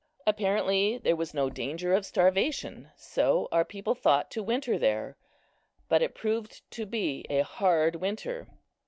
Apparently 0.25 0.97
there 0.97 1.15
was 1.15 1.31
no 1.31 1.47
danger 1.51 1.93
of 1.93 2.07
starvation, 2.07 2.89
so 2.95 3.47
our 3.51 3.63
people 3.63 3.93
thought 3.93 4.31
to 4.31 4.41
winter 4.41 4.79
there; 4.79 5.15
but 5.89 6.01
it 6.01 6.15
proved 6.15 6.63
to 6.71 6.87
be 6.87 7.23
a 7.29 7.41
hard 7.41 7.97
winter. 7.97 8.47